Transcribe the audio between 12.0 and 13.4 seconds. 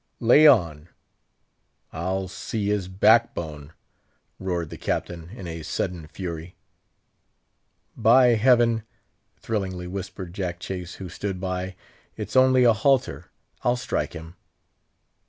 "it's only a halter;